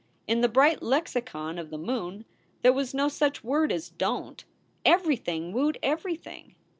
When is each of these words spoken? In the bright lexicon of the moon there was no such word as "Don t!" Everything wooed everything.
In 0.25 0.41
the 0.41 0.49
bright 0.49 0.81
lexicon 0.81 1.59
of 1.59 1.69
the 1.69 1.77
moon 1.77 2.25
there 2.63 2.73
was 2.73 2.91
no 2.95 3.07
such 3.07 3.43
word 3.43 3.71
as 3.71 3.89
"Don 3.91 4.33
t!" 4.35 4.45
Everything 4.83 5.53
wooed 5.53 5.77
everything. 5.83 6.55